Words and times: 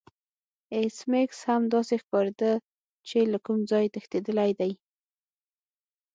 ایس 0.75 0.95
میکس 1.11 1.39
هم 1.49 1.61
داسې 1.73 1.93
ښکاریده 2.01 2.51
چې 3.07 3.19
له 3.31 3.37
کوم 3.45 3.57
ځای 3.71 3.85
تښتیدلی 3.93 4.51
دی 4.59 4.71